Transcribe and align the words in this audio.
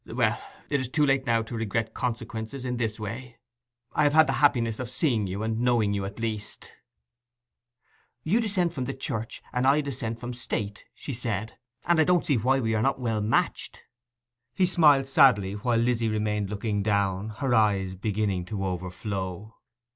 Well, 0.07 0.41
it 0.71 0.79
is 0.79 0.89
too 0.89 1.05
late 1.05 1.27
now 1.27 1.43
to 1.43 1.55
regret 1.55 1.93
consequences 1.93 2.65
in 2.65 2.77
this 2.77 2.99
way. 2.99 3.37
I 3.93 4.01
have 4.03 4.13
had 4.13 4.25
the 4.25 4.33
happiness 4.41 4.79
of 4.79 4.89
seeing 4.89 5.27
you 5.27 5.43
and 5.43 5.59
knowing 5.61 5.93
you 5.93 6.05
at 6.05 6.19
least.' 6.19 6.71
'You 8.23 8.41
dissent 8.41 8.73
from 8.73 8.87
Church, 8.97 9.43
and 9.53 9.67
I 9.67 9.79
dissent 9.81 10.19
from 10.19 10.33
State,' 10.33 10.85
she 10.95 11.13
said. 11.13 11.59
'And 11.85 11.99
I 11.99 12.03
don't 12.03 12.25
see 12.25 12.37
why 12.37 12.59
we 12.59 12.73
are 12.73 12.81
not 12.81 12.99
well 12.99 13.21
matched.' 13.21 13.83
He 14.55 14.65
smiled 14.65 15.05
sadly, 15.07 15.53
while 15.53 15.77
Lizzy 15.77 16.09
remained 16.09 16.49
looking 16.49 16.81
down, 16.81 17.29
her 17.37 17.53
eyes 17.53 17.93
beginning 17.95 18.45
to 18.45 18.65
overflow. 18.65 19.53